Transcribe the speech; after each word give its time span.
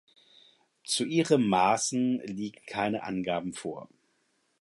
Zu 0.83 1.05
ihren 1.05 1.47
Maßen 1.47 2.21
liegen 2.25 2.65
keine 2.65 3.03
Angaben 3.03 3.53
vor. 3.53 3.87